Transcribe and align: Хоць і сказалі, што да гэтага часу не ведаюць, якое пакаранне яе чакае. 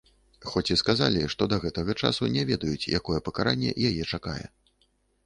Хоць 0.51 0.69
і 0.75 0.77
сказалі, 0.81 1.19
што 1.33 1.47
да 1.51 1.59
гэтага 1.65 1.95
часу 2.07 2.29
не 2.37 2.45
ведаюць, 2.53 2.89
якое 3.01 3.19
пакаранне 3.29 3.75
яе 3.91 4.03
чакае. 4.17 4.41